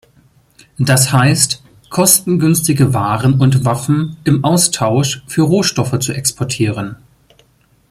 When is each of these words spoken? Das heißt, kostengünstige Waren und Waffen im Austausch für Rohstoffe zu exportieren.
Das 0.79 1.13
heißt, 1.13 1.61
kostengünstige 1.91 2.91
Waren 2.95 3.39
und 3.39 3.65
Waffen 3.65 4.17
im 4.23 4.43
Austausch 4.43 5.21
für 5.27 5.43
Rohstoffe 5.43 5.99
zu 5.99 6.11
exportieren. 6.13 6.95